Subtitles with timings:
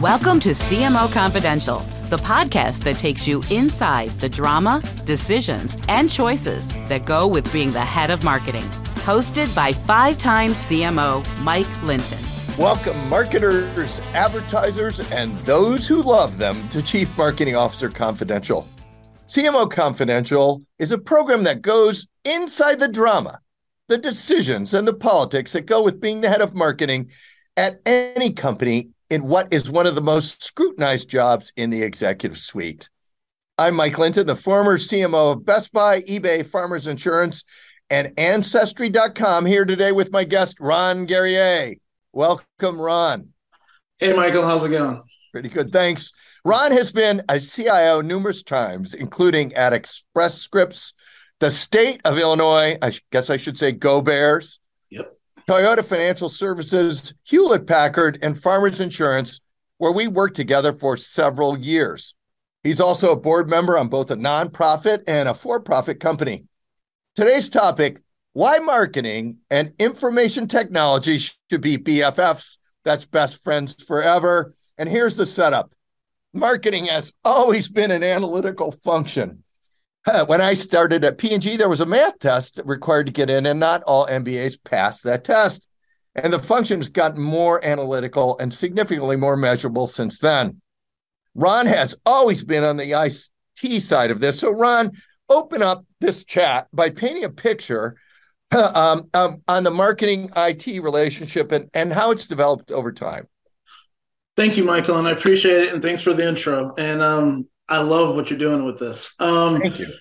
[0.00, 6.72] Welcome to CMO Confidential, the podcast that takes you inside the drama, decisions, and choices
[6.88, 8.62] that go with being the head of marketing.
[9.04, 12.18] Hosted by five time CMO Mike Linton.
[12.56, 18.66] Welcome, marketers, advertisers, and those who love them to Chief Marketing Officer Confidential.
[19.26, 23.38] CMO Confidential is a program that goes inside the drama,
[23.88, 27.10] the decisions, and the politics that go with being the head of marketing
[27.58, 32.38] at any company in what is one of the most scrutinized jobs in the executive
[32.38, 32.88] suite.
[33.58, 37.44] I'm Mike Linton, the former CMO of Best Buy, eBay, Farmers Insurance,
[37.90, 41.74] and Ancestry.com, here today with my guest, Ron Guerrier.
[42.12, 43.28] Welcome, Ron.
[43.98, 45.02] Hey, Michael, how's it going?
[45.32, 46.12] Pretty good, thanks.
[46.44, 50.94] Ron has been a CIO numerous times, including at Express Scripts,
[51.40, 52.78] the state of Illinois.
[52.80, 54.59] I guess I should say Go Bears,
[55.50, 59.40] Toyota Financial Services, Hewlett Packard, and Farmers Insurance,
[59.78, 62.14] where we worked together for several years.
[62.62, 66.44] He's also a board member on both a nonprofit and a for profit company.
[67.16, 68.00] Today's topic
[68.32, 72.58] why marketing and information technology should be BFFs.
[72.84, 74.54] That's best friends forever.
[74.78, 75.72] And here's the setup
[76.32, 79.42] marketing has always been an analytical function.
[80.26, 83.60] when I started at P&G, there was a math test required to get in, and
[83.60, 85.68] not all MBAs passed that test.
[86.14, 90.60] And the function's gotten more analytical and significantly more measurable since then.
[91.34, 94.40] Ron has always been on the IT side of this.
[94.40, 94.90] So, Ron,
[95.28, 97.96] open up this chat by painting a picture
[98.56, 103.28] um, um, on the marketing IT relationship and, and how it's developed over time.
[104.36, 105.72] Thank you, Michael, and I appreciate it.
[105.72, 106.74] And thanks for the intro.
[106.76, 109.14] And um, I love what you're doing with this.
[109.20, 109.92] Um, Thank you.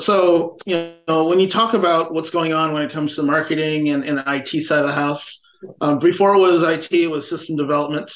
[0.00, 3.88] So, you know, when you talk about what's going on when it comes to marketing
[3.90, 5.40] and, and IT side of the house,
[5.80, 8.12] um, before it was IT, it was system development.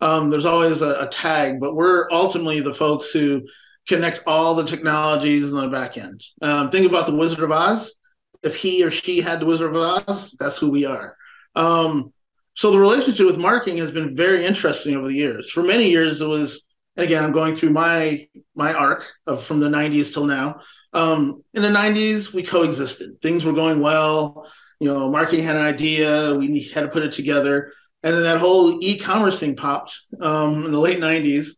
[0.00, 3.42] Um, there's always a, a, tag, but we're ultimately the folks who
[3.88, 6.22] connect all the technologies in the back end.
[6.42, 7.94] Um, think about the Wizard of Oz.
[8.42, 11.16] If he or she had the Wizard of Oz, that's who we are.
[11.54, 12.12] Um,
[12.54, 15.50] so the relationship with marketing has been very interesting over the years.
[15.50, 16.64] For many years, it was
[16.96, 20.60] and again, I'm going through my my arc of from the 90s till now.
[20.92, 23.22] Um, in the 90s, we coexisted.
[23.22, 24.50] Things were going well.
[24.80, 26.34] You know, marketing had an idea.
[26.34, 27.72] We had to put it together.
[28.02, 31.48] And then that whole e-commerce thing popped um, in the late 90s.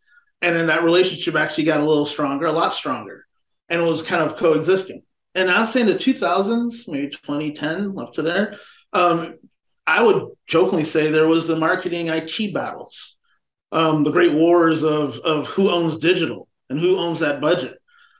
[0.43, 3.27] And then that relationship actually got a little stronger, a lot stronger.
[3.69, 5.03] And it was kind of coexisting.
[5.35, 8.57] And I'd say in the 2000s, maybe 2010, up to there,
[8.93, 9.39] um,
[9.87, 13.17] I would jokingly say there was the marketing IT battles
[13.73, 17.79] um, the great wars of of who owns digital and who owns that budget.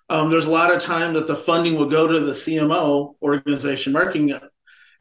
[0.09, 3.93] Um, there's a lot of time that the funding would go to the CMO organization,
[3.93, 4.33] marketing,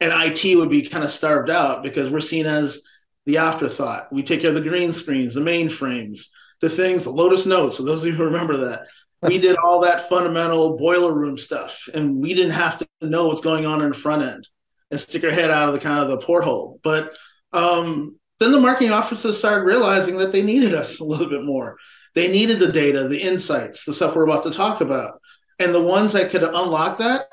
[0.00, 2.80] and IT would be kind of starved out because we're seen as
[3.26, 4.12] the afterthought.
[4.12, 6.26] We take care of the green screens, the mainframes,
[6.60, 7.76] the things, the Lotus Notes.
[7.76, 8.86] So those of you who remember that,
[9.22, 13.40] we did all that fundamental boiler room stuff, and we didn't have to know what's
[13.40, 14.48] going on in the front end
[14.90, 16.80] and stick our head out of the kind of the porthole.
[16.82, 17.16] But
[17.52, 21.76] um, then the marketing officers started realizing that they needed us a little bit more.
[22.14, 25.20] They needed the data, the insights, the stuff we're about to talk about.
[25.58, 27.26] And the ones that could unlock that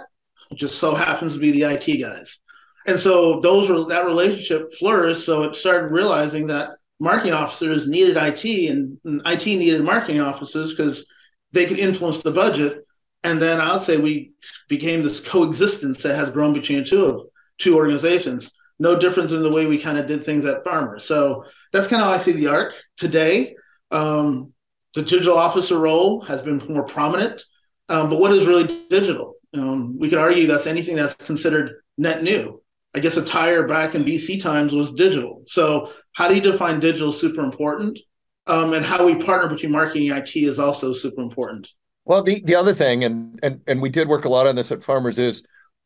[0.55, 2.39] just so happens to be the IT guys.
[2.87, 5.25] And so those were that relationship flourished.
[5.25, 10.71] So it started realizing that marketing officers needed IT and, and IT needed marketing officers
[10.71, 11.05] because
[11.51, 12.85] they could influence the budget.
[13.23, 14.31] And then I would say we
[14.69, 17.27] became this coexistence that has grown between two of
[17.57, 21.05] two organizations no different than the way we kind of did things at Farmers.
[21.05, 23.55] So that's kind of how I see the arc today.
[23.91, 24.53] Um,
[24.95, 27.43] the digital officer role has been more prominent,
[27.89, 29.35] um, but what is really digital?
[29.53, 32.61] Um, we could argue that's anything that's considered net new.
[32.95, 35.43] I guess a tire back in BC times was digital.
[35.47, 37.11] So how do you define digital?
[37.11, 37.99] Super important,
[38.47, 41.67] um, and how we partner between marketing and IT is also super important.
[42.05, 44.71] Well, the the other thing, and and and we did work a lot on this
[44.71, 45.43] at Farmers, is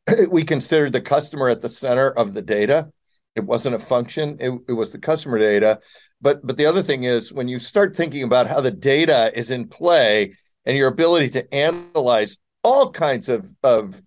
[0.29, 2.89] we considered the customer at the center of the data.
[3.35, 5.79] It wasn't a function; it, it was the customer data.
[6.21, 9.51] But but the other thing is when you start thinking about how the data is
[9.51, 10.35] in play
[10.65, 14.01] and your ability to analyze all kinds of of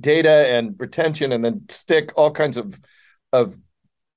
[0.00, 2.78] data and retention, and then stick all kinds of
[3.32, 3.58] of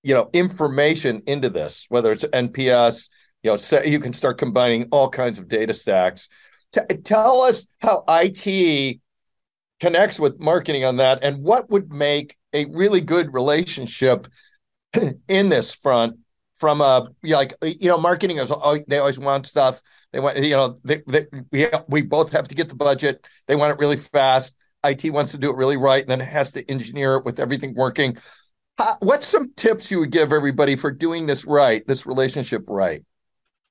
[0.04, 3.10] you know information into this, whether it's NPS,
[3.44, 6.30] you know, you can start combining all kinds of data stacks.
[6.74, 9.00] T- tell us how IT
[9.80, 14.28] connects with marketing on that and what would make a really good relationship
[15.28, 16.18] in this front
[16.58, 18.52] from a like you know marketing is
[18.88, 19.82] they always want stuff.
[20.12, 23.26] They want you know they, they, we, we both have to get the budget.
[23.46, 24.56] They want it really fast.
[24.84, 27.40] It wants to do it really right and then it has to engineer it with
[27.40, 28.18] everything working.
[29.00, 33.04] What's some tips you would give everybody for doing this right this relationship right?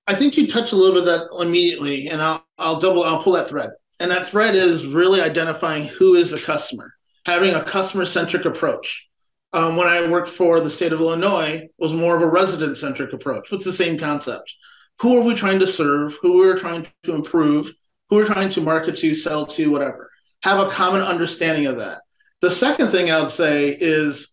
[0.07, 3.23] I think you touched a little bit of that immediately, and I'll I'll double I'll
[3.23, 3.71] pull that thread.
[3.99, 6.93] And that thread is really identifying who is the customer,
[7.25, 9.05] having a customer centric approach.
[9.53, 13.13] Um, when I worked for the state of Illinois, was more of a resident centric
[13.13, 13.49] approach.
[13.53, 14.53] It's the same concept.
[15.01, 16.17] Who are we trying to serve?
[16.21, 17.73] Who are we trying to improve?
[18.09, 20.11] Who are we trying to market to, sell to, whatever?
[20.43, 22.03] Have a common understanding of that.
[22.43, 24.33] The second thing I would say is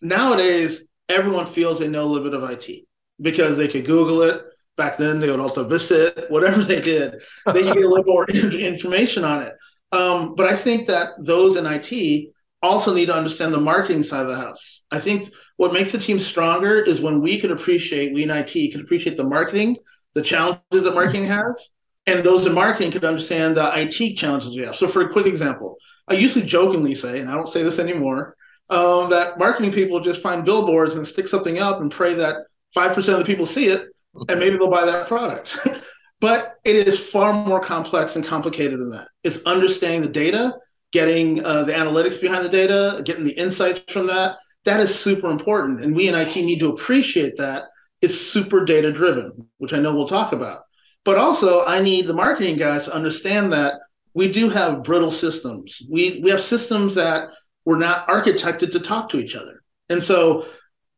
[0.00, 2.84] nowadays everyone feels they know a little bit of IT
[3.20, 4.42] because they could Google it.
[4.80, 7.16] Back then, they would also visit whatever they did.
[7.52, 9.52] They get a little more information on it.
[9.92, 12.30] Um, but I think that those in IT
[12.62, 14.86] also need to understand the marketing side of the house.
[14.90, 18.72] I think what makes the team stronger is when we can appreciate, we in IT
[18.72, 19.76] can appreciate the marketing,
[20.14, 21.68] the challenges that marketing has,
[22.06, 24.76] and those in marketing could understand the IT challenges we have.
[24.76, 25.76] So, for a quick example,
[26.08, 28.34] I used to jokingly say, and I don't say this anymore,
[28.70, 32.36] um, that marketing people just find billboards and stick something up and pray that
[32.74, 33.90] 5% of the people see it
[34.28, 35.58] and maybe they'll buy that product.
[36.20, 39.08] but it is far more complex and complicated than that.
[39.24, 40.56] It's understanding the data,
[40.92, 44.36] getting uh, the analytics behind the data, getting the insights from that.
[44.64, 45.82] That is super important.
[45.82, 47.64] And we in IT need to appreciate that
[48.02, 50.62] it's super data driven, which I know we'll talk about.
[51.04, 53.74] But also, I need the marketing guys to understand that
[54.12, 55.80] we do have brittle systems.
[55.88, 57.30] We, we have systems that
[57.64, 59.62] were not architected to talk to each other.
[59.88, 60.46] And so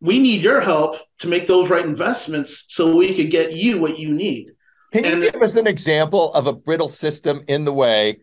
[0.02, 4.00] we need your help to make those right investments so we could get you what
[4.00, 4.50] you need.
[4.92, 8.18] Can you and, give us an example of a brittle system in the way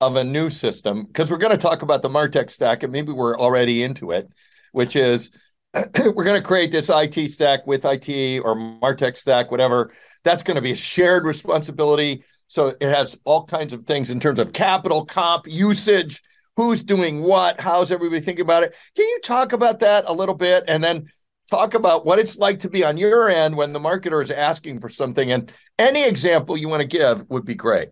[0.00, 1.04] of a new system?
[1.04, 4.32] Because we're going to talk about the Martech stack, and maybe we're already into it,
[4.70, 5.32] which is
[5.74, 9.92] we're going to create this IT stack with IT or Martech stack, whatever.
[10.22, 12.22] That's going to be a shared responsibility.
[12.46, 16.22] So it has all kinds of things in terms of capital, comp, usage,
[16.56, 18.72] who's doing what, how's everybody thinking about it.
[18.94, 20.62] Can you talk about that a little bit?
[20.68, 21.10] And then
[21.50, 24.80] talk about what it's like to be on your end when the marketer is asking
[24.80, 27.88] for something and any example you want to give would be great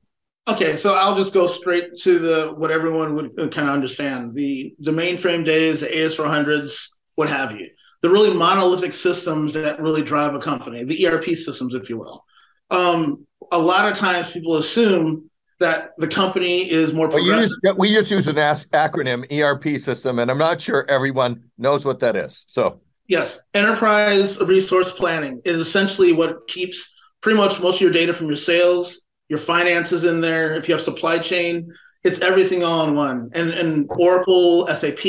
[0.49, 4.75] okay so i'll just go straight to the what everyone would kind of understand the
[4.81, 7.69] the mainframe days the as400s what have you
[8.03, 12.25] the really monolithic systems that really drive a company the erp systems if you will
[12.71, 15.29] um, a lot of times people assume
[15.63, 17.51] that the company is more progressive.
[17.63, 22.01] Well, we just use an acronym ERP system, and I'm not sure everyone knows what
[22.01, 22.45] that is.
[22.49, 22.81] So
[23.13, 28.29] Yes, enterprise resource planning is essentially what keeps pretty much most of your data from
[28.29, 30.55] your sales, your finances in there.
[30.55, 31.71] If you have supply chain,
[32.05, 33.29] it's everything all in one.
[33.35, 35.05] And and Oracle, SAP,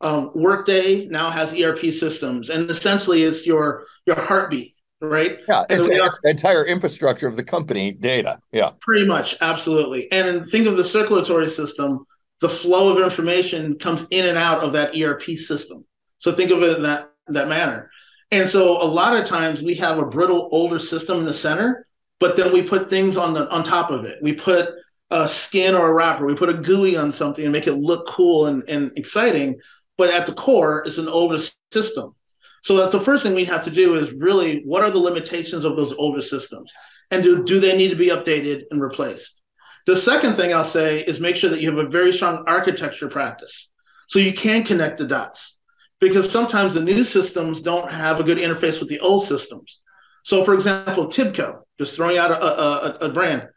[0.00, 5.38] um, Workday now has ERP systems, and essentially it's your your heartbeat, right?
[5.46, 8.40] Yeah, it's, it's the entire infrastructure of the company data.
[8.50, 10.10] Yeah, pretty much, absolutely.
[10.10, 12.06] And think of the circulatory system.
[12.40, 15.84] The flow of information comes in and out of that ERP system.
[16.18, 17.90] So think of it in that that manner.
[18.30, 21.86] And so a lot of times we have a brittle older system in the center,
[22.20, 24.18] but then we put things on the on top of it.
[24.22, 24.68] We put
[25.10, 28.06] a skin or a wrapper, we put a GUI on something and make it look
[28.06, 29.58] cool and, and exciting.
[29.98, 31.42] But at the core, it's an older
[31.72, 32.14] system.
[32.62, 35.64] So that's the first thing we have to do is really what are the limitations
[35.64, 36.70] of those older systems?
[37.10, 39.40] And do, do they need to be updated and replaced?
[39.86, 43.08] The second thing I'll say is make sure that you have a very strong architecture
[43.08, 43.68] practice.
[44.08, 45.56] So you can connect the dots
[46.00, 49.80] because sometimes the new systems don't have a good interface with the old systems.
[50.24, 53.48] So, for example, Tibco, just throwing out a, a, a brand.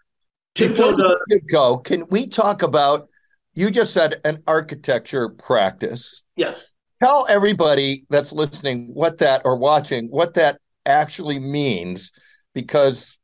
[0.56, 3.10] Tibco, does, Tibco, can we talk about?
[3.56, 6.24] You just said an architecture practice.
[6.36, 6.72] Yes.
[7.04, 12.12] Tell everybody that's listening what that or watching what that actually means,
[12.54, 13.20] because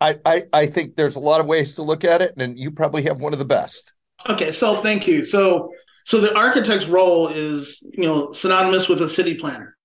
[0.00, 2.70] I, I, I think there's a lot of ways to look at it, and you
[2.70, 3.92] probably have one of the best.
[4.28, 5.24] Okay, so thank you.
[5.24, 5.70] So
[6.06, 9.76] so the architect's role is, you know, synonymous with a city planner.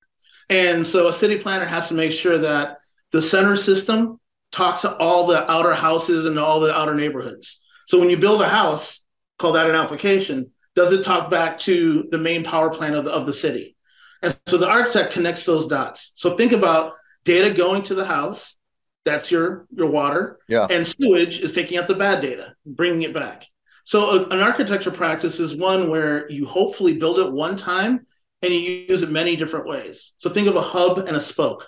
[0.49, 2.77] And so a city planner has to make sure that
[3.11, 4.19] the center system
[4.51, 7.59] talks to all the outer houses and all the outer neighborhoods.
[7.87, 8.99] So when you build a house,
[9.39, 13.11] call that an application, does it talk back to the main power plant of the,
[13.11, 13.75] of the city?
[14.21, 16.11] And so the architect connects those dots.
[16.13, 18.57] So think about data going to the house,
[19.05, 20.67] that's your your water, yeah.
[20.69, 23.47] and sewage is taking out the bad data, bringing it back.
[23.85, 28.05] So an architecture practice is one where you hopefully build it one time
[28.41, 30.13] and you use it many different ways.
[30.17, 31.65] So think of a hub and a spoke.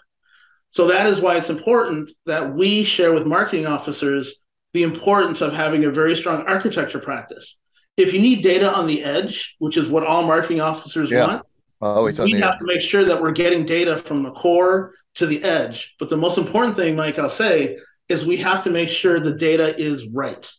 [0.71, 4.35] So that is why it's important that we share with marketing officers
[4.73, 7.57] the importance of having a very strong architecture practice.
[7.95, 11.27] If you need data on the edge, which is what all marketing officers yeah.
[11.27, 11.45] want,
[11.79, 12.59] Always we have edge.
[12.59, 15.93] to make sure that we're getting data from the core to the edge.
[15.99, 17.77] But the most important thing, Mike, I'll say,
[18.09, 20.49] is we have to make sure the data is right.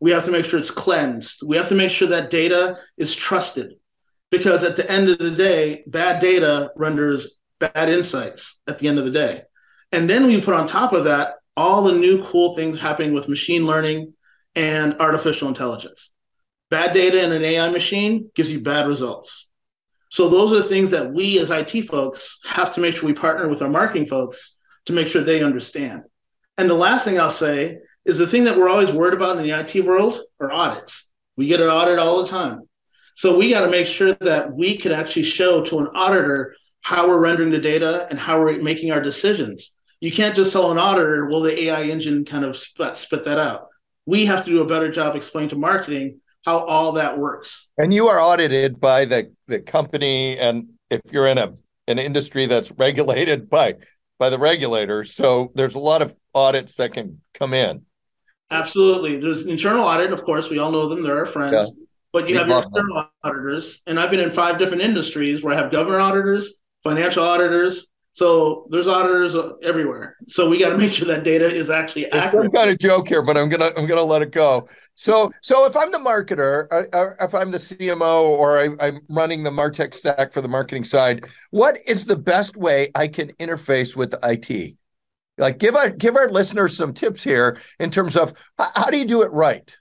[0.00, 1.42] We have to make sure it's cleansed.
[1.46, 3.74] We have to make sure that data is trusted
[4.30, 7.28] because at the end of the day, bad data renders
[7.58, 9.42] bad insights at the end of the day.
[9.92, 13.28] And then we put on top of that all the new cool things happening with
[13.28, 14.14] machine learning
[14.54, 16.10] and artificial intelligence.
[16.70, 19.48] Bad data in an AI machine gives you bad results.
[20.10, 23.12] So those are the things that we as IT folks have to make sure we
[23.12, 26.02] partner with our marketing folks to make sure they understand.
[26.56, 29.42] And the last thing I'll say is the thing that we're always worried about in
[29.42, 31.08] the IT world are audits.
[31.36, 32.62] We get an audit all the time.
[33.14, 37.08] So we got to make sure that we can actually show to an auditor how
[37.08, 39.72] we're rendering the data and how we're making our decisions.
[40.00, 43.38] You can't just tell an auditor, well, the AI engine kind of spit, spit that
[43.38, 43.68] out.
[44.06, 47.68] We have to do a better job explaining to marketing how all that works.
[47.76, 51.54] And you are audited by the, the company, and if you're in a
[51.86, 53.74] an industry that's regulated by
[54.18, 57.84] by the regulators, so there's a lot of audits that can come in.
[58.50, 60.50] Absolutely, there's internal audit, of course.
[60.50, 61.52] We all know them; they're our friends.
[61.52, 61.80] Yes.
[62.12, 63.08] But you we have your external them.
[63.22, 67.86] auditors, and I've been in five different industries where I have government auditors, financial auditors,
[68.12, 70.16] so there's auditors everywhere.
[70.26, 72.24] So we got to make sure that data is actually accurate.
[72.24, 74.68] It's some kind of joke here, but I'm gonna I'm gonna let it go.
[74.94, 79.00] So so if I'm the marketer, or, uh, if I'm the CMO, or I, am
[79.08, 83.32] running the Martech stack for the marketing side, what is the best way I can
[83.34, 84.76] interface with IT?
[85.40, 88.98] Like give our give our listeners some tips here in terms of how, how do
[88.98, 89.76] you do it right?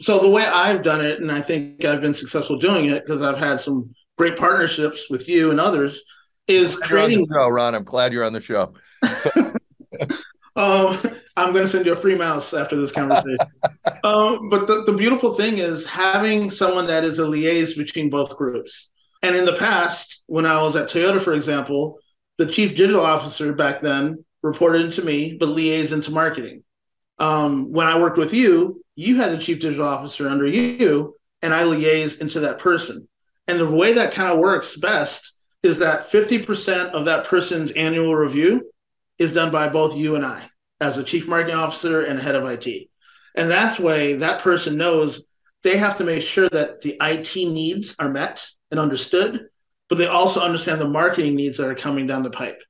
[0.00, 3.20] So the way I've done it, and I think I've been successful doing it because
[3.20, 6.02] I've had some great partnerships with you and others
[6.46, 7.26] is creating.
[7.26, 7.74] show, Ron.
[7.74, 8.74] I'm glad you're on the show.
[9.20, 9.54] So...
[10.56, 10.98] um,
[11.36, 13.38] I'm going to send you a free mouse after this conversation.
[14.04, 18.36] um, but the, the beautiful thing is having someone that is a liaison between both
[18.36, 18.90] groups.
[19.22, 21.98] And in the past, when I was at Toyota, for example,
[22.38, 26.62] the chief digital officer back then reported to me, but liaised to marketing.
[27.18, 31.54] Um, when I worked with you, you had the chief digital officer under you, and
[31.54, 33.08] I liaised into that person.
[33.46, 38.14] And the way that kind of works best is that 50% of that person's annual
[38.14, 38.70] review
[39.18, 40.48] is done by both you and I
[40.80, 42.88] as a chief marketing officer and head of IT.
[43.34, 45.22] And that way, that person knows
[45.62, 49.48] they have to make sure that the IT needs are met and understood,
[49.88, 52.60] but they also understand the marketing needs that are coming down the pipe.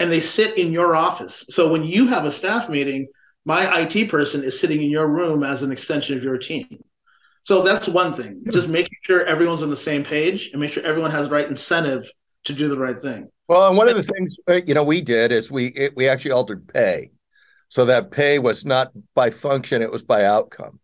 [0.00, 1.44] And they sit in your office.
[1.50, 3.06] So when you have a staff meeting,
[3.44, 6.82] my IT person is sitting in your room as an extension of your team.
[7.44, 8.42] So that's one thing.
[8.50, 11.48] Just making sure everyone's on the same page and make sure everyone has the right
[11.48, 12.04] incentive
[12.44, 13.28] to do the right thing.
[13.48, 16.08] Well, and one of the things uh, you know we did is we it, we
[16.08, 17.10] actually altered pay,
[17.68, 20.78] so that pay was not by function; it was by outcome.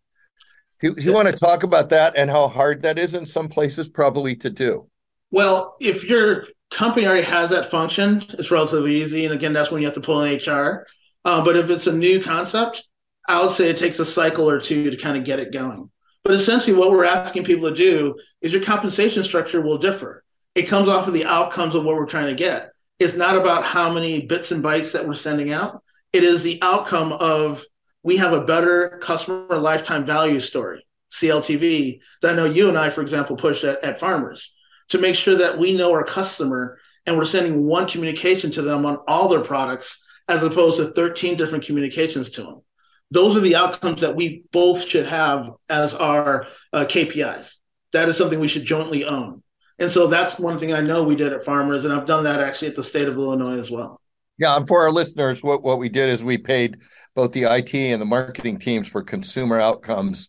[0.81, 3.49] Do, do you want to talk about that and how hard that is in some
[3.49, 4.89] places, probably to do?
[5.31, 9.81] Well, if your company already has that function, it's relatively easy, and again, that's when
[9.81, 10.87] you have to pull in HR.
[11.25, 12.85] Uh, but if it's a new concept,
[13.29, 15.91] I would say it takes a cycle or two to kind of get it going.
[16.23, 20.25] But essentially, what we're asking people to do is your compensation structure will differ
[20.57, 22.73] it comes off of the outcomes of what we're trying to get.
[22.99, 25.83] It's not about how many bits and bytes that we're sending out.
[26.15, 27.63] It is the outcome of
[28.03, 32.89] we have a better customer lifetime value story, CLTV, that I know you and I,
[32.89, 34.51] for example, pushed at, at farmers
[34.89, 38.85] to make sure that we know our customer and we're sending one communication to them
[38.85, 42.63] on all their products as opposed to 13 different communications to them.
[43.11, 47.57] Those are the outcomes that we both should have as our uh, KPIs.
[47.93, 49.43] That is something we should jointly own.
[49.79, 52.41] And so that's one thing I know we did at Farmers, and I've done that
[52.41, 54.01] actually at the state of Illinois as well.
[54.39, 56.79] Yeah, and for our listeners, what, what we did is we paid
[57.15, 60.29] both the IT and the marketing teams for consumer outcomes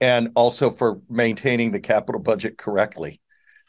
[0.00, 3.20] and also for maintaining the capital budget correctly,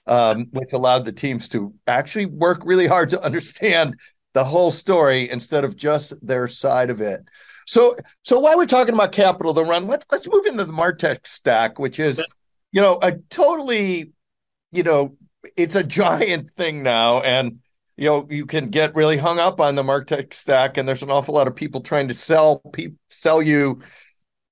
[0.08, 3.96] um, which allowed the teams to actually work really hard to understand
[4.34, 7.22] the whole story instead of just their side of it.
[7.66, 11.28] So, so while we're talking about capital, the run, let's let's move into the Martech
[11.28, 12.24] stack, which is,
[12.72, 14.14] you know, a totally
[14.72, 15.16] you know,
[15.56, 17.22] it's a giant thing now.
[17.22, 17.60] And,
[17.96, 20.78] you know, you can get really hung up on the Martech stack.
[20.78, 23.82] And there's an awful lot of people trying to sell people sell you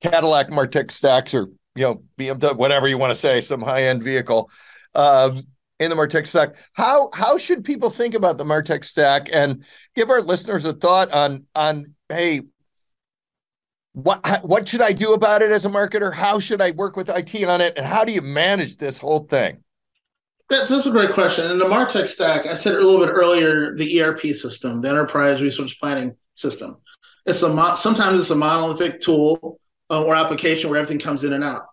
[0.02, 4.50] Cadillac Martech stacks or, you know, BMW, whatever you want to say, some high-end vehicle.
[4.96, 5.48] Um,
[5.80, 6.56] in the Martech stack.
[6.74, 11.12] How how should people think about the Martech stack and give our listeners a thought
[11.12, 12.44] on on hey
[13.96, 16.14] what what should I do about it as a marketer?
[16.14, 17.78] How should I work with IT on it?
[17.78, 19.64] And how do you manage this whole thing?
[20.50, 21.50] That's, that's a great question.
[21.50, 25.42] In the Martech stack, I said a little bit earlier, the ERP system, the Enterprise
[25.42, 26.78] Resource Planning System.
[27.26, 29.60] It's a mo- sometimes it's a monolithic tool
[29.90, 31.64] uh, or application where everything comes in and out.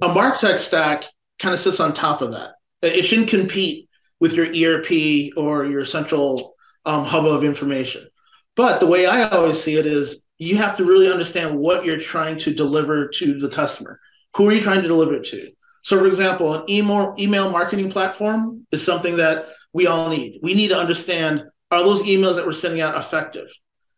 [0.00, 1.04] A Martech stack
[1.40, 2.52] kind of sits on top of that.
[2.82, 3.88] It shouldn't compete
[4.20, 8.08] with your ERP or your central um, hub of information.
[8.56, 12.00] But the way I always see it is you have to really understand what you're
[12.00, 14.00] trying to deliver to the customer.
[14.36, 15.50] Who are you trying to deliver it to?
[15.84, 20.40] So, for example, an email email marketing platform is something that we all need.
[20.42, 23.48] We need to understand are those emails that we're sending out effective?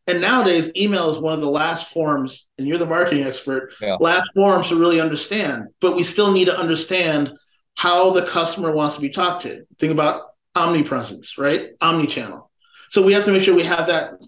[0.07, 3.97] And nowadays, email is one of the last forms, and you're the marketing expert, yeah.
[4.01, 5.69] last forms to really understand.
[5.81, 7.33] But we still need to understand
[7.75, 9.65] how the customer wants to be talked to.
[9.79, 10.23] Think about
[10.55, 11.71] omnipresence, right?
[11.81, 12.51] Omni-channel.
[12.91, 14.25] So we have to make sure we have that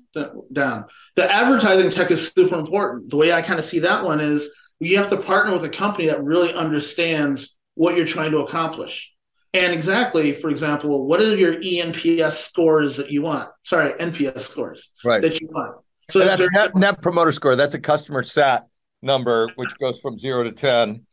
[0.53, 0.87] down.
[1.15, 3.11] The advertising tech is super important.
[3.11, 4.51] The way I kind of see that one is
[4.81, 9.11] you have to partner with a company that really understands what you're trying to accomplish.
[9.55, 13.49] And exactly, for example, what are your ENPS scores that you want?
[13.65, 15.23] Sorry, NPS scores right.
[15.23, 15.77] that you want.
[16.11, 17.57] So that's net, net promoter score.
[17.57, 18.67] That's a customer sat
[19.03, 21.07] number, which goes from zero to ten,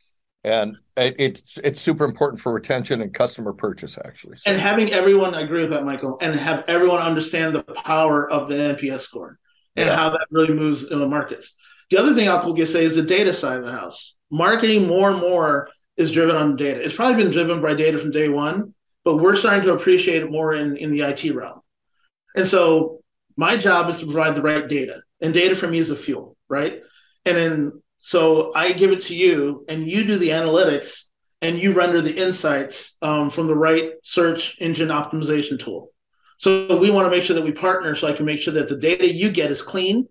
[0.44, 4.36] and it, it's it's super important for retention and customer purchase, actually.
[4.36, 4.50] So.
[4.50, 8.54] And having everyone agree with that, Michael, and have everyone understand the power of the
[8.54, 9.38] NPS score
[9.76, 9.96] and yeah.
[9.96, 11.54] how that really moves in the markets.
[11.90, 14.16] The other thing I'll probably say is the data side of the house.
[14.30, 16.82] Marketing more and more is driven on data.
[16.82, 18.74] It's probably been driven by data from day one,
[19.04, 21.60] but we're starting to appreciate it more in, in the IT realm.
[22.36, 23.00] And so
[23.36, 26.36] my job is to provide the right data, and data for me is a fuel,
[26.48, 26.80] right?
[27.24, 31.04] And then so I give it to you, and you do the analytics,
[31.40, 35.90] and you render the insights um, from the right search engine optimization tool.
[36.36, 38.68] So we want to make sure that we partner so I can make sure that
[38.68, 40.06] the data you get is clean.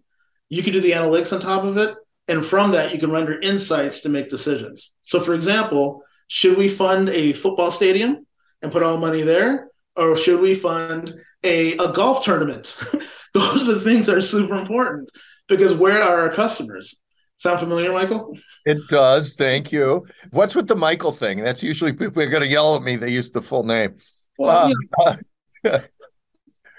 [0.49, 1.95] You can do the analytics on top of it,
[2.27, 4.91] and from that, you can render insights to make decisions.
[5.03, 8.25] So, for example, should we fund a football stadium
[8.63, 9.67] and put all money there?
[9.95, 12.75] Or should we fund a, a golf tournament?
[13.35, 15.11] Those are the things that are super important
[15.47, 16.95] because where are our customers?
[17.37, 18.37] Sound familiar, Michael?
[18.65, 19.33] It does.
[19.33, 20.05] Thank you.
[20.31, 21.43] What's with the Michael thing?
[21.43, 22.95] That's usually people are going to yell at me.
[22.95, 23.95] They use the full name.
[24.37, 24.71] Well,
[25.05, 25.19] um,
[25.63, 25.81] yeah.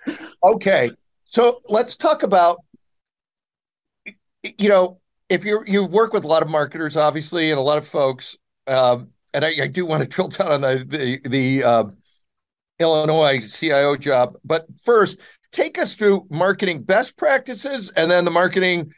[0.45, 0.91] okay.
[1.27, 2.59] So let's talk about,
[4.59, 7.79] you know, if you you work with a lot of marketers, obviously, and a lot
[7.79, 11.65] of folks, um, and I, I, do want to drill down on the the, the
[11.65, 11.85] uh,
[12.79, 14.37] Illinois CIO job.
[14.45, 15.21] But first,
[15.53, 18.93] take us through marketing best practices, and then the marketing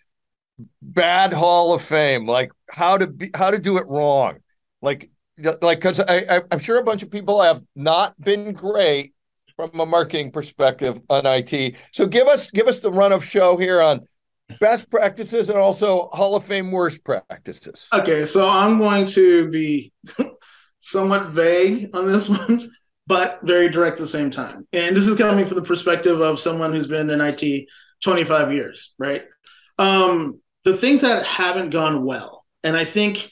[0.83, 4.39] bad Hall of Fame, like how to be how to do it wrong,
[4.83, 5.11] like
[5.61, 9.13] like because I, I I'm sure a bunch of people have not been great
[9.57, 11.77] from a marketing perspective on IT.
[11.93, 14.07] So give us give us the run of show here on
[14.61, 17.89] best practices and also Hall of Fame worst practices.
[17.93, 19.93] Okay, so I'm going to be
[20.81, 22.71] somewhat vague on this one,
[23.07, 24.67] but very direct at the same time.
[24.73, 27.69] And this is coming from the perspective of someone who's been in IT
[28.03, 29.25] 25 years, right?
[29.79, 33.31] Um, the things that haven't gone well, and I think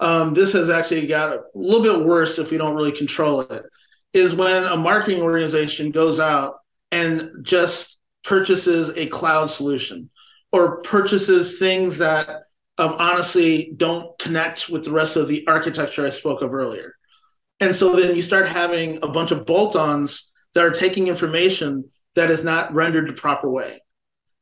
[0.00, 3.64] um, this has actually got a little bit worse if we don't really control it,
[4.12, 6.56] is when a marketing organization goes out
[6.92, 10.10] and just purchases a cloud solution
[10.52, 12.42] or purchases things that
[12.76, 16.94] um, honestly don't connect with the rest of the architecture I spoke of earlier.
[17.60, 21.88] And so then you start having a bunch of bolt ons that are taking information
[22.14, 23.80] that is not rendered the proper way.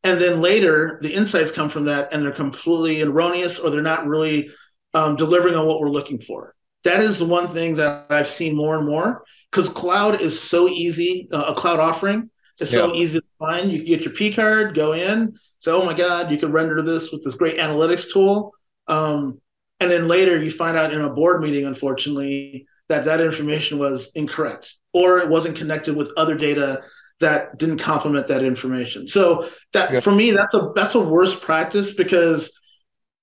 [0.05, 4.07] And then later, the insights come from that and they're completely erroneous or they're not
[4.07, 4.51] really
[4.95, 6.55] um, delivering on what we're looking for.
[6.85, 10.69] That is the one thing that I've seen more and more because cloud is so
[10.69, 12.81] easy, uh, a cloud offering is yeah.
[12.81, 13.71] so easy to find.
[13.71, 17.13] You get your P card, go in, say, oh my God, you can render this
[17.13, 18.53] with this great analytics tool.
[18.89, 19.41] Um,
[19.79, 24.11] and then later you find out in a board meeting, unfortunately, that that information was
[24.15, 26.83] incorrect or it wasn't connected with other data
[27.23, 29.09] that didn't complement that information.
[29.09, 30.01] So that yeah.
[30.01, 32.53] for me, that's a that's a worst practice because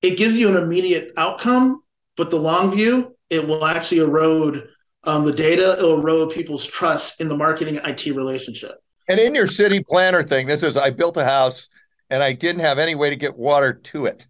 [0.01, 1.81] it gives you an immediate outcome,
[2.17, 4.67] but the long view, it will actually erode
[5.03, 8.71] um, the data, it'll erode people's trust in the marketing IT relationship.
[9.07, 11.69] And in your city planner thing, this is I built a house
[12.09, 14.27] and I didn't have any way to get water to it.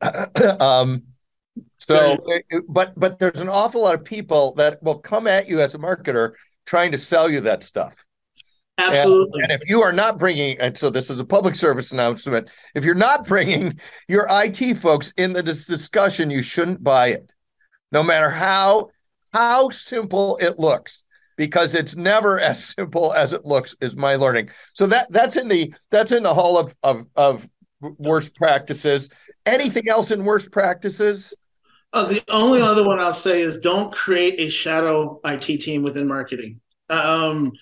[0.60, 1.04] um,
[1.78, 2.18] so,
[2.68, 5.78] but but there's an awful lot of people that will come at you as a
[5.78, 6.32] marketer
[6.64, 8.04] trying to sell you that stuff.
[8.82, 9.42] Absolutely.
[9.42, 12.48] And, and, if you are not bringing, and so this is a public service announcement,
[12.74, 17.32] if you're not bringing your IT folks in the discussion, you shouldn't buy it,
[17.90, 18.90] no matter how
[19.32, 21.04] how simple it looks
[21.36, 24.50] because it's never as simple as it looks is my learning.
[24.74, 27.48] So that that's in the that's in the hall of of, of
[27.80, 29.10] worst practices.
[29.46, 31.34] Anything else in worst practices?
[31.92, 36.08] Uh, the only other one i'll say is don't create a shadow it team within
[36.08, 36.60] marketing.
[36.88, 37.52] Um,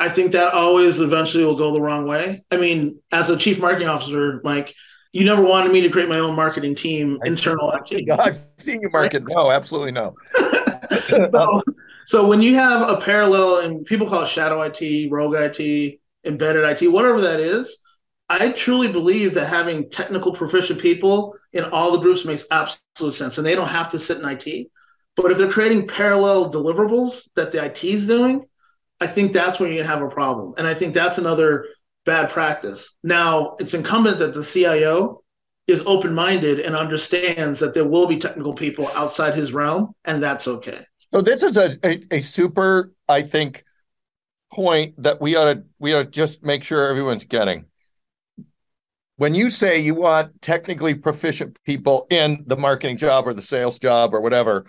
[0.00, 3.58] i think that always eventually will go the wrong way i mean as a chief
[3.58, 4.74] marketing officer mike
[5.12, 7.72] you never wanted me to create my own marketing team I internal
[8.20, 9.24] I've seen you market.
[9.26, 10.14] No, absolutely no.
[11.08, 11.62] so,
[12.06, 16.64] so when you have a parallel, and people call it shadow IT, rogue IT, embedded
[16.64, 17.78] IT, whatever that is,
[18.28, 23.38] I truly believe that having technical proficient people in all the groups makes absolute sense,
[23.38, 24.68] and they don't have to sit in IT.
[25.16, 28.46] But if they're creating parallel deliverables that the IT is doing,
[29.00, 30.54] I think that's when you have a problem.
[30.58, 31.66] And I think that's another
[32.04, 32.92] bad practice.
[33.02, 35.22] Now, it's incumbent that the CIO
[35.66, 40.22] is open minded and understands that there will be technical people outside his realm, and
[40.22, 40.84] that's okay.
[41.12, 43.64] So this is a, a, a super, I think,
[44.52, 47.66] point that we ought to we ought to just make sure everyone's getting.
[49.16, 53.78] When you say you want technically proficient people in the marketing job or the sales
[53.78, 54.66] job or whatever,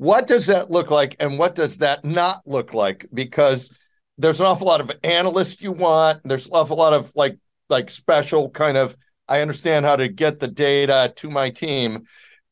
[0.00, 3.04] what does that look like and what does that not look like?
[3.12, 3.70] Because
[4.16, 6.22] there's an awful lot of analysts you want.
[6.24, 7.36] There's an awful lot of like
[7.68, 8.96] like special kind of
[9.28, 12.04] I understand how to get the data to my team.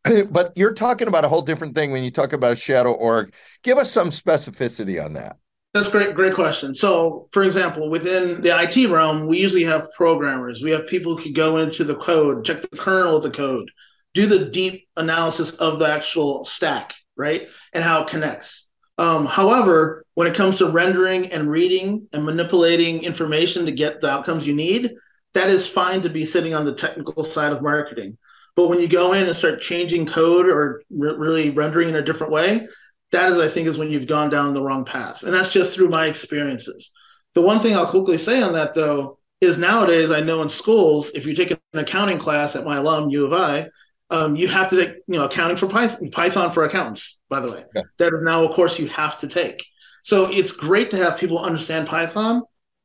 [0.30, 3.32] but you're talking about a whole different thing when you talk about shadow org.
[3.62, 5.38] Give us some specificity on that.
[5.72, 6.74] That's great, great question.
[6.74, 10.60] So, for example, within the IT realm, we usually have programmers.
[10.62, 13.70] We have people who can go into the code, check the kernel of the code,
[14.12, 18.66] do the deep analysis of the actual stack, right, and how it connects.
[18.96, 24.10] Um, however, when it comes to rendering and reading and manipulating information to get the
[24.10, 24.94] outcomes you need,
[25.34, 28.16] that is fine to be sitting on the technical side of marketing.
[28.56, 32.04] But when you go in and start changing code or re- really rendering in a
[32.04, 32.66] different way,
[33.12, 35.22] that is, I think, is when you've gone down the wrong path.
[35.22, 36.90] And that's just through my experiences.
[37.34, 41.12] The one thing I'll quickly say on that, though, is nowadays I know in schools,
[41.14, 43.68] if you take an accounting class at my alum, U of I,
[44.10, 47.50] um, you have to take, you know, accounting for Python, Python for accountants, by the
[47.50, 47.64] way.
[47.76, 47.86] Okay.
[47.98, 49.64] That is now a course you have to take.
[50.02, 52.42] So it's great to have people understand Python,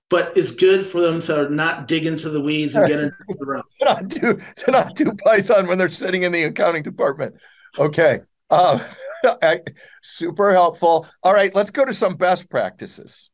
[0.10, 3.46] but it's good for them to not dig into the weeds and get into the
[3.46, 3.64] realm.
[3.80, 7.36] to not do to not do Python when they're sitting in the accounting department.
[7.80, 8.20] Okay.
[8.50, 8.82] Um,
[10.02, 11.08] super helpful.
[11.24, 13.30] All right, let's go to some best practices.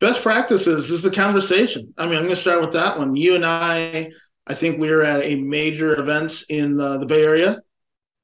[0.00, 1.92] Best practices is the conversation.
[1.98, 3.16] I mean, I'm going to start with that one.
[3.16, 4.10] You and I,
[4.48, 7.60] I think we were at a major event in uh, the Bay Area,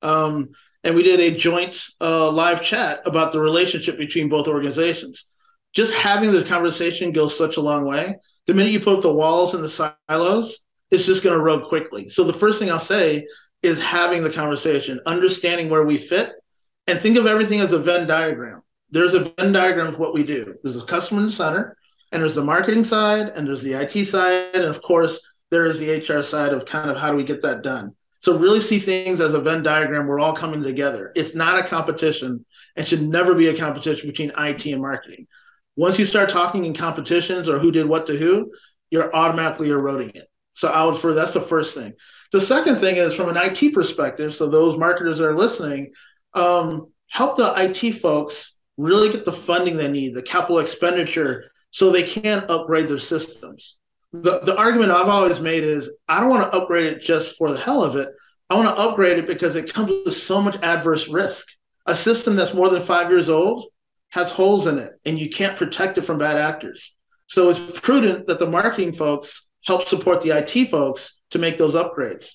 [0.00, 0.48] um,
[0.82, 5.24] and we did a joint uh, live chat about the relationship between both organizations.
[5.74, 8.16] Just having the conversation goes such a long way.
[8.46, 10.60] The minute you put the walls and the silos,
[10.90, 12.08] it's just going to erode quickly.
[12.08, 13.26] So the first thing I'll say
[13.62, 16.32] is having the conversation, understanding where we fit,
[16.87, 18.62] and think of everything as a Venn diagram.
[18.90, 20.54] There's a Venn diagram of what we do.
[20.62, 21.76] There's a customer in the center,
[22.12, 25.18] and there's the marketing side, and there's the IT side, and of course,
[25.54, 27.94] there is the HR side of kind of how do we get that done.
[28.18, 30.08] So really see things as a Venn diagram.
[30.08, 31.12] We're all coming together.
[31.14, 35.28] It's not a competition and should never be a competition between IT and marketing.
[35.76, 38.50] Once you start talking in competitions or who did what to who,
[38.90, 40.26] you're automatically eroding it.
[40.54, 41.92] So I would for that's the first thing.
[42.32, 44.34] The second thing is from an IT perspective.
[44.34, 45.92] So those marketers that are listening,
[46.32, 51.90] um, help the IT folks really get the funding they need, the capital expenditure, so
[51.90, 53.76] they can upgrade their systems.
[54.22, 57.50] The, the argument I've always made is I don't want to upgrade it just for
[57.50, 58.09] the hell of it.
[58.48, 61.48] I want to upgrade it because it comes with so much adverse risk.
[61.87, 63.66] A system that's more than five years old
[64.11, 66.94] has holes in it, and you can't protect it from bad actors.
[67.27, 71.74] So it's prudent that the marketing folks help support the IT folks to make those
[71.74, 72.35] upgrades.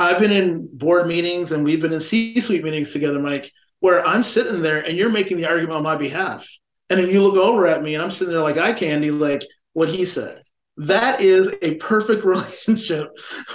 [0.00, 4.24] I've been in board meetings and we've been in C-suite meetings together, Mike, where I'm
[4.24, 6.44] sitting there and you're making the argument on my behalf.
[6.90, 9.42] And then you look over at me and I'm sitting there like eye candy, like
[9.74, 10.41] what he said.
[10.76, 13.08] That is a perfect relationship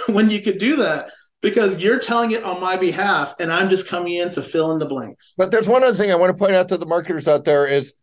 [0.06, 3.86] when you could do that because you're telling it on my behalf and I'm just
[3.86, 5.34] coming in to fill in the blanks.
[5.36, 7.66] But there's one other thing I want to point out to the marketers out there
[7.66, 7.94] is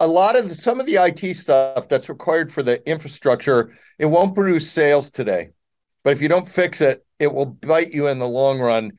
[0.00, 4.06] a lot of the, some of the IT stuff that's required for the infrastructure, it
[4.06, 5.50] won't produce sales today.
[6.02, 8.92] But if you don't fix it, it will bite you in the long run.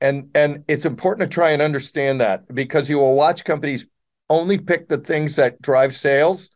[0.00, 3.86] And and it's important to try and understand that because you will watch companies
[4.30, 6.50] only pick the things that drive sales,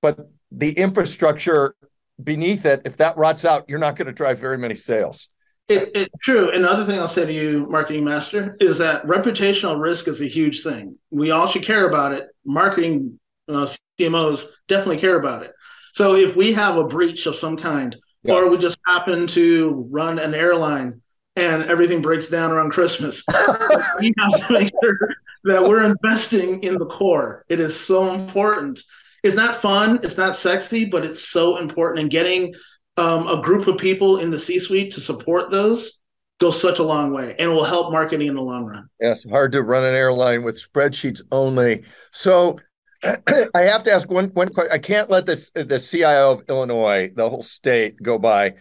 [0.00, 0.18] but
[0.50, 1.74] the infrastructure
[2.22, 5.28] beneath it, if that rots out, you're not going to drive very many sales.
[5.68, 6.50] It, it's true.
[6.50, 10.62] Another thing I'll say to you, marketing master, is that reputational risk is a huge
[10.62, 10.98] thing.
[11.10, 12.28] We all should care about it.
[12.44, 13.66] Marketing uh,
[13.98, 15.52] CMOs definitely care about it.
[15.94, 18.36] So if we have a breach of some kind, yes.
[18.36, 21.00] or we just happen to run an airline
[21.36, 23.22] and everything breaks down around Christmas.
[24.00, 24.98] we have to make sure
[25.44, 27.44] that we're investing in the core.
[27.48, 28.82] It is so important.
[29.24, 32.02] It's not fun, it's not sexy, but it's so important.
[32.02, 32.54] And getting
[32.98, 35.98] um, a group of people in the C suite to support those
[36.40, 38.88] goes such a long way and will help marketing in the long run.
[39.00, 41.84] Yes, hard to run an airline with spreadsheets only.
[42.12, 42.58] So
[43.02, 44.72] I have to ask one one question.
[44.72, 48.54] I can't let this the CIO of Illinois, the whole state, go by,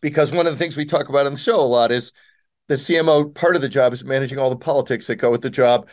[0.00, 2.12] because one of the things we talk about on the show a lot is
[2.66, 3.32] the CMO.
[3.34, 5.88] Part of the job is managing all the politics that go with the job.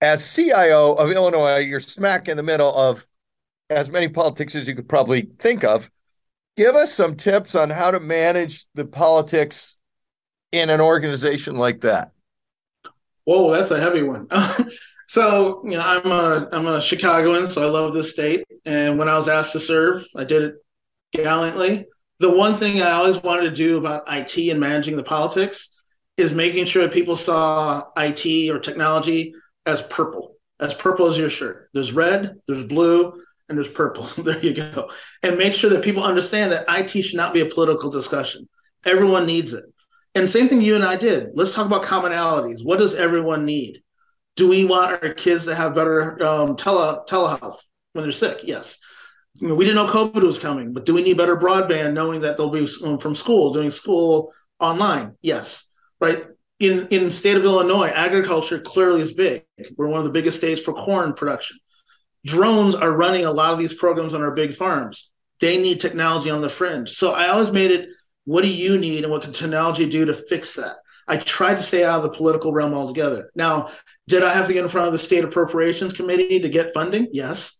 [0.00, 3.06] As CIO of Illinois, you're smack in the middle of
[3.70, 5.90] as many politics as you could probably think of.
[6.56, 9.76] Give us some tips on how to manage the politics
[10.52, 12.12] in an organization like that.
[13.24, 14.28] Whoa, that's a heavy one.
[15.08, 18.44] So, you know, I'm a I'm a Chicagoan, so I love this state.
[18.64, 20.54] And when I was asked to serve, I did it
[21.12, 21.86] gallantly.
[22.18, 25.68] the one thing I always wanted to do about IT and managing the politics
[26.16, 29.32] is making sure that people saw IT or technology
[29.64, 31.70] as purple, as purple as your shirt.
[31.72, 34.08] There's red, there's blue, and there's purple.
[34.24, 34.90] there you go.
[35.22, 38.48] And make sure that people understand that IT should not be a political discussion.
[38.84, 39.64] Everyone needs it.
[40.14, 41.30] And same thing you and I did.
[41.34, 42.64] Let's talk about commonalities.
[42.64, 43.82] What does everyone need?
[44.36, 47.58] Do we want our kids to have better um, tele telehealth
[47.92, 48.38] when they're sick?
[48.42, 48.78] Yes.
[49.40, 52.50] we didn't know COVID was coming, but do we need better broadband knowing that they'll
[52.50, 55.16] be um, from school, doing school online?
[55.20, 55.64] Yes.
[56.00, 56.24] Right.
[56.60, 59.44] In in state of Illinois, agriculture clearly is big.
[59.76, 61.58] We're one of the biggest states for corn production.
[62.26, 65.10] Drones are running a lot of these programs on our big farms.
[65.40, 66.96] They need technology on the fringe.
[66.96, 67.88] So I always made it
[68.24, 70.76] what do you need and what can technology do to fix that?
[71.08, 73.30] I tried to stay out of the political realm altogether.
[73.36, 73.70] Now,
[74.08, 77.08] did I have to get in front of the state appropriations committee to get funding?
[77.12, 77.54] Yes.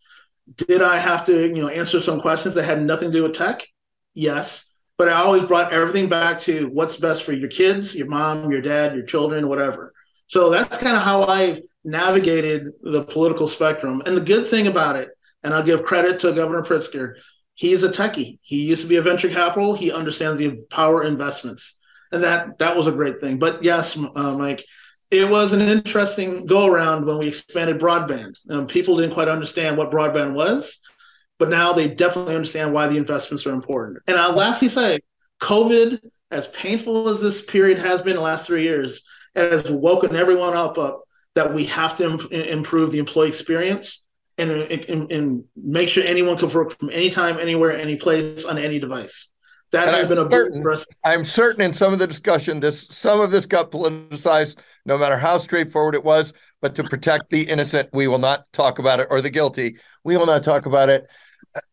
[0.55, 3.35] Did I have to, you know, answer some questions that had nothing to do with
[3.35, 3.65] tech?
[4.13, 4.65] Yes.
[4.97, 8.61] But I always brought everything back to what's best for your kids, your mom, your
[8.61, 9.93] dad, your children, whatever.
[10.27, 14.03] So that's kind of how I navigated the political spectrum.
[14.05, 15.09] And the good thing about it,
[15.43, 17.15] and I'll give credit to Governor Pritzker,
[17.55, 18.39] he's a techie.
[18.41, 19.75] He used to be a venture capital.
[19.75, 21.75] He understands the power investments,
[22.11, 23.39] and that that was a great thing.
[23.39, 24.65] But yes, uh, Mike,
[25.09, 28.35] it was an interesting go around when we expanded broadband.
[28.49, 30.77] Um, people didn't quite understand what broadband was,
[31.39, 33.99] but now they definitely understand why the investments are important.
[34.07, 34.99] And I'll lastly say,
[35.41, 39.03] COVID, as painful as this period has been the last three years,
[39.35, 41.06] it has woken everyone up up
[41.37, 44.03] that we have to Im- improve the employee experience
[44.39, 48.79] and, and, and make sure anyone can work from anytime, anywhere, any place on any
[48.79, 49.29] device.
[49.71, 50.65] That has been a certain,
[51.03, 55.15] I'm certain in some of the discussion, this some of this got politicized, no matter
[55.15, 56.33] how straightforward it was.
[56.59, 60.17] But to protect the innocent, we will not talk about it, or the guilty, we
[60.17, 61.05] will not talk about it.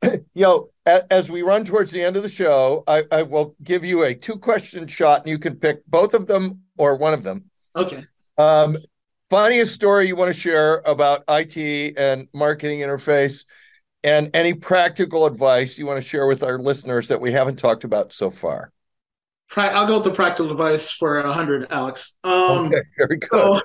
[0.02, 3.56] you know, as, as, we run towards the end of the show, I, I will
[3.62, 7.14] give you a two question shot, and you can pick both of them or one
[7.14, 7.44] of them.
[7.74, 8.04] Okay.
[8.36, 8.76] Um,
[9.34, 13.46] funniest story you want to share about IT and marketing interface,
[14.04, 17.82] and any practical advice you want to share with our listeners that we haven't talked
[17.82, 18.70] about so far.
[19.56, 22.12] I'll go with the practical advice for a hundred, Alex.
[22.22, 23.62] Um, okay, very good.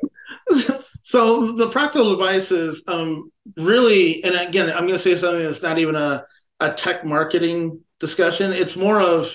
[0.51, 5.43] So, so the practical advice is um, really, and again, I'm going to say something
[5.43, 6.25] that's not even a,
[6.59, 8.53] a tech marketing discussion.
[8.53, 9.31] It's more of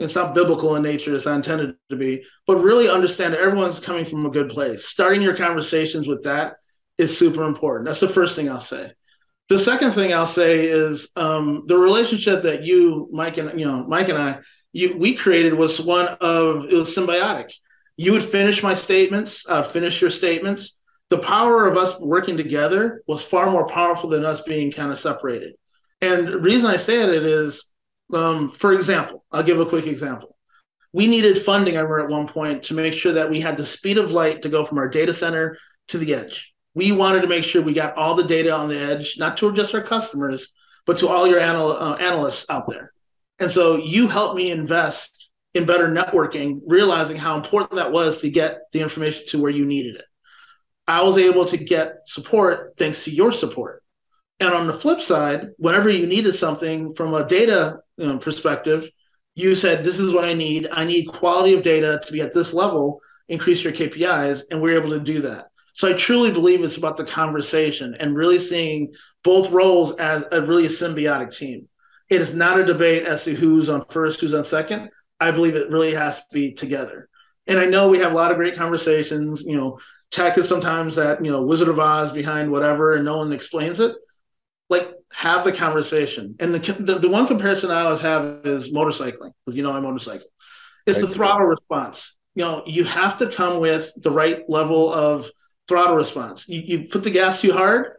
[0.00, 3.80] it's not biblical in nature, it's not intended to be, but really understand that everyone's
[3.80, 4.86] coming from a good place.
[4.86, 6.54] Starting your conversations with that
[6.96, 7.86] is super important.
[7.86, 8.92] That's the first thing I'll say.
[9.50, 13.84] The second thing I'll say is um, the relationship that you, Mike, and you know,
[13.86, 14.38] Mike and I,
[14.72, 17.50] you, we created was one of it was symbiotic.
[17.96, 20.76] You would finish my statements, uh, finish your statements.
[21.10, 24.98] The power of us working together was far more powerful than us being kind of
[24.98, 25.54] separated.
[26.00, 27.66] And the reason I say it is
[28.12, 30.36] um, for example, I'll give a quick example.
[30.92, 33.64] We needed funding, I remember at one point, to make sure that we had the
[33.64, 35.56] speed of light to go from our data center
[35.88, 36.52] to the edge.
[36.74, 39.52] We wanted to make sure we got all the data on the edge, not to
[39.52, 40.48] just our customers,
[40.86, 42.92] but to all your anal- uh, analysts out there.
[43.38, 48.30] And so you helped me invest in better networking, realizing how important that was to
[48.30, 50.04] get the information to where you needed it.
[50.86, 53.82] I was able to get support thanks to your support.
[54.40, 58.88] And on the flip side, whenever you needed something from a data you know, perspective,
[59.34, 60.68] you said, This is what I need.
[60.72, 64.44] I need quality of data to be at this level, increase your KPIs.
[64.50, 65.50] And we're able to do that.
[65.74, 70.42] So I truly believe it's about the conversation and really seeing both roles as a
[70.42, 71.68] really symbiotic team.
[72.08, 74.90] It is not a debate as to who's on first, who's on second.
[75.20, 77.08] I believe it really has to be together.
[77.46, 79.44] And I know we have a lot of great conversations.
[79.46, 79.78] You know,
[80.10, 83.78] tech is sometimes that, you know, Wizard of Oz behind whatever and no one explains
[83.80, 83.94] it.
[84.68, 86.36] Like have the conversation.
[86.40, 89.80] And the, the, the one comparison I always have is motorcycling, because you know I
[89.80, 90.26] motorcycle.
[90.86, 92.16] It's the throttle response.
[92.34, 95.26] You know, you have to come with the right level of
[95.68, 96.48] throttle response.
[96.48, 97.92] You, you put the gas too hard,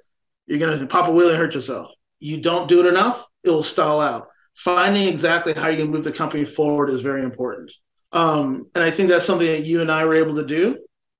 [0.47, 1.91] you're going to pop a wheel and hurt yourself.
[2.19, 4.27] You don't do it enough, it'll stall out.
[4.55, 7.71] Finding exactly how you can move the company forward is very important.
[8.11, 10.77] Um, and I think that's something that you and I were able to do.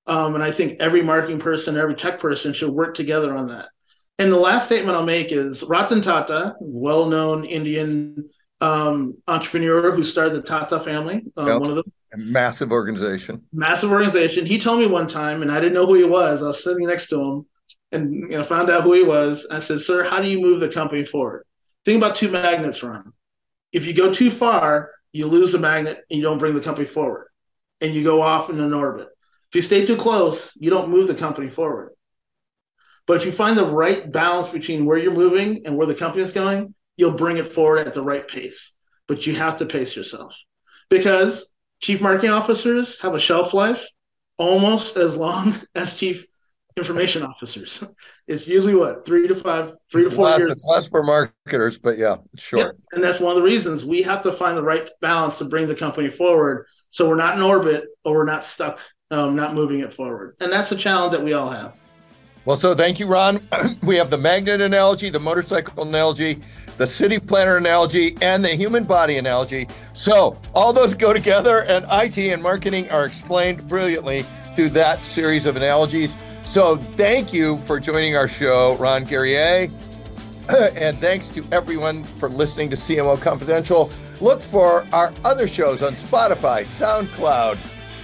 [0.07, 3.69] Um, and I think every marketing person, every tech person should work together on that.
[4.21, 8.29] And the last statement I'll make is Ratan Tata, well-known Indian
[8.59, 11.59] um, entrepreneur who started the Tata family, uh, yep.
[11.59, 11.83] one of the
[12.15, 13.41] massive organization.
[13.51, 14.45] Massive organization.
[14.45, 16.43] He told me one time, and I didn't know who he was.
[16.43, 17.45] I was sitting next to him,
[17.93, 19.47] and you know, found out who he was.
[19.49, 21.43] I said, "Sir, how do you move the company forward?"
[21.83, 23.13] Think about two magnets, Ron.
[23.71, 26.85] If you go too far, you lose the magnet and you don't bring the company
[26.85, 27.29] forward,
[27.81, 29.07] and you go off in an orbit.
[29.49, 31.93] If you stay too close, you don't move the company forward.
[33.07, 36.23] But if you find the right balance between where you're moving and where the company
[36.23, 38.71] is going, you'll bring it forward at the right pace.
[39.07, 40.33] but you have to pace yourself
[40.89, 41.49] because
[41.81, 43.85] chief marketing officers have a shelf life
[44.37, 46.25] almost as long as chief
[46.77, 47.83] information officers.
[48.27, 50.51] It's usually what three to five, three it's to four less, years.
[50.51, 52.77] It's less for marketers, but yeah, it's short.
[52.77, 52.95] Yeah.
[52.95, 55.67] And that's one of the reasons we have to find the right balance to bring
[55.67, 59.81] the company forward, so we're not in orbit or we're not stuck, um, not moving
[59.81, 60.37] it forward.
[60.39, 61.80] And that's a challenge that we all have.
[62.45, 63.39] Well, so thank you, Ron.
[63.83, 66.39] we have the magnet analogy, the motorcycle analogy,
[66.77, 69.67] the city planner analogy, and the human body analogy.
[69.93, 74.25] So all those go together, and IT and marketing are explained brilliantly
[74.55, 76.17] through that series of analogies.
[76.41, 79.69] So thank you for joining our show, Ron Guerrier.
[80.49, 83.91] and thanks to everyone for listening to CMO Confidential.
[84.19, 87.59] Look for our other shows on Spotify, SoundCloud,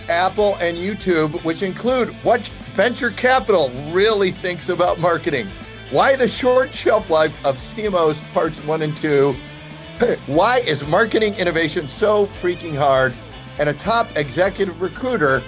[0.10, 2.42] Apple, and YouTube, which include what
[2.76, 5.48] venture capital really thinks about marketing,
[5.92, 9.34] why the short shelf life of CMOs parts one and two,
[10.28, 13.14] why is marketing innovation so freaking hard,
[13.60, 15.42] and a top executive recruiter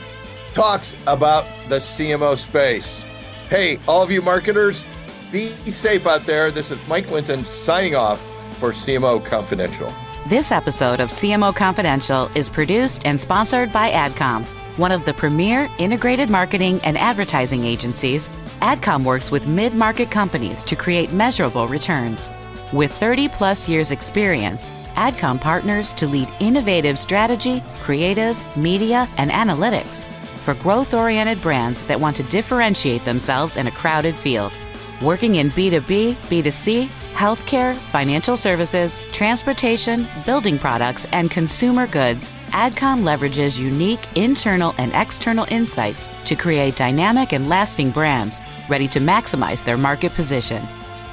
[0.53, 3.03] talks about the CMO space.
[3.49, 4.85] Hey, all of you marketers,
[5.31, 6.51] be safe out there.
[6.51, 9.93] This is Mike Linton signing off for CMO Confidential.
[10.29, 14.45] This episode of CMO Confidential is produced and sponsored by AdCom,
[14.77, 18.29] one of the premier integrated marketing and advertising agencies.
[18.61, 22.29] AdCom works with mid market companies to create measurable returns.
[22.71, 30.05] With 30 plus years' experience, AdCom partners to lead innovative strategy, creative, media, and analytics
[30.45, 34.53] for growth oriented brands that want to differentiate themselves in a crowded field.
[35.01, 43.59] Working in B2B, B2C, healthcare, financial services, transportation, building products, and consumer goods, AdCom leverages
[43.59, 49.77] unique internal and external insights to create dynamic and lasting brands ready to maximize their
[49.77, 50.65] market position.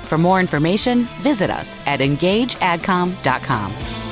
[0.05, 4.06] For more information, visit us at engageadcom.com.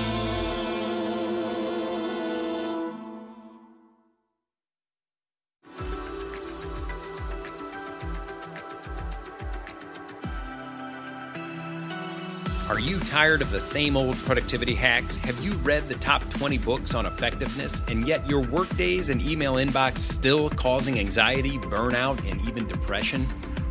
[12.85, 15.17] you tired of the same old productivity hacks?
[15.17, 19.55] Have you read the top 20 books on effectiveness and yet your workdays and email
[19.55, 23.27] inbox still causing anxiety, burnout, and even depression?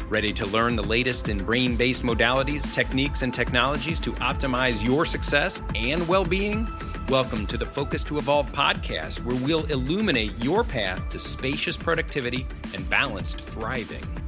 [0.09, 5.05] Ready to learn the latest in brain based modalities, techniques, and technologies to optimize your
[5.05, 6.67] success and well being?
[7.07, 12.47] Welcome to the Focus to Evolve podcast, where we'll illuminate your path to spacious productivity
[12.73, 14.22] and balanced thriving.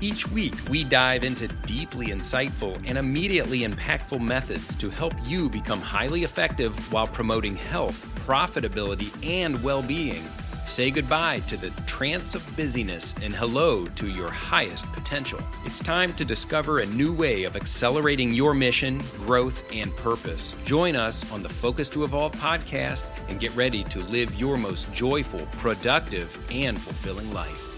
[0.00, 5.80] Each week, we dive into deeply insightful and immediately impactful methods to help you become
[5.80, 10.24] highly effective while promoting health, profitability, and well being.
[10.66, 15.40] Say goodbye to the trance of busyness and hello to your highest potential.
[15.64, 20.54] It's time to discover a new way of accelerating your mission, growth, and purpose.
[20.64, 24.92] Join us on the Focus to Evolve podcast and get ready to live your most
[24.92, 27.77] joyful, productive, and fulfilling life.